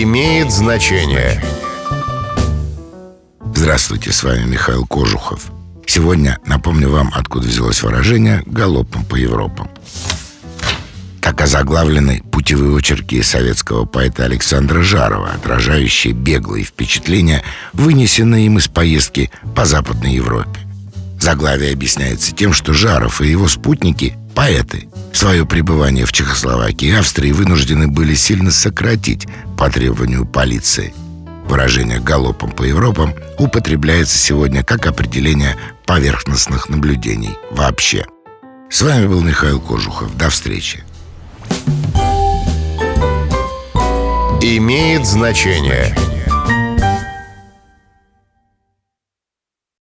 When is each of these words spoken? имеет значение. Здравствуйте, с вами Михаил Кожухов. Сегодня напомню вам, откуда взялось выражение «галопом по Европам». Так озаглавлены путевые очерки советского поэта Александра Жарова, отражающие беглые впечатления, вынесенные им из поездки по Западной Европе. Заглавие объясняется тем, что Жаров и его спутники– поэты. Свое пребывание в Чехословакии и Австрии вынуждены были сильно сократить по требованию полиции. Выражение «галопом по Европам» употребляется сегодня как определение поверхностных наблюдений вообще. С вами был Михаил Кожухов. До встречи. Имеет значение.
имеет 0.00 0.50
значение. 0.50 1.42
Здравствуйте, 3.54 4.10
с 4.10 4.22
вами 4.22 4.44
Михаил 4.44 4.86
Кожухов. 4.86 5.50
Сегодня 5.86 6.38
напомню 6.46 6.88
вам, 6.88 7.12
откуда 7.14 7.46
взялось 7.46 7.82
выражение 7.82 8.42
«галопом 8.46 9.04
по 9.04 9.16
Европам». 9.16 9.68
Так 11.20 11.40
озаглавлены 11.42 12.22
путевые 12.32 12.76
очерки 12.78 13.22
советского 13.22 13.84
поэта 13.84 14.24
Александра 14.24 14.82
Жарова, 14.82 15.32
отражающие 15.32 16.14
беглые 16.14 16.64
впечатления, 16.64 17.42
вынесенные 17.72 18.46
им 18.46 18.58
из 18.58 18.68
поездки 18.68 19.30
по 19.54 19.66
Западной 19.66 20.14
Европе. 20.14 20.60
Заглавие 21.20 21.72
объясняется 21.72 22.34
тем, 22.34 22.52
что 22.52 22.72
Жаров 22.72 23.20
и 23.20 23.28
его 23.28 23.46
спутники– 23.46 24.16
поэты. 24.34 24.88
Свое 25.12 25.46
пребывание 25.46 26.06
в 26.06 26.12
Чехословакии 26.12 26.88
и 26.88 26.92
Австрии 26.92 27.32
вынуждены 27.32 27.88
были 27.88 28.14
сильно 28.14 28.50
сократить 28.50 29.26
по 29.56 29.70
требованию 29.70 30.24
полиции. 30.24 30.94
Выражение 31.46 32.00
«галопом 32.00 32.50
по 32.50 32.62
Европам» 32.62 33.14
употребляется 33.38 34.16
сегодня 34.16 34.64
как 34.64 34.86
определение 34.86 35.56
поверхностных 35.86 36.68
наблюдений 36.68 37.36
вообще. 37.50 38.06
С 38.70 38.80
вами 38.80 39.06
был 39.06 39.20
Михаил 39.20 39.60
Кожухов. 39.60 40.16
До 40.16 40.30
встречи. 40.30 40.82
Имеет 44.40 45.06
значение. 45.06 45.94